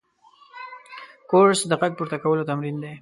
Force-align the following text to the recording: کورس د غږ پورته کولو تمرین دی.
کورس 1.29 1.59
د 1.67 1.71
غږ 1.81 1.91
پورته 1.97 2.17
کولو 2.23 2.47
تمرین 2.49 2.75
دی. 2.83 2.93